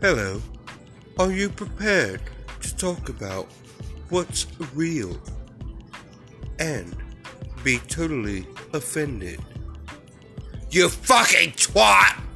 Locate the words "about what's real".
3.08-5.20